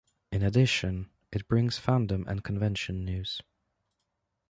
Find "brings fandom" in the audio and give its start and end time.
1.47-2.25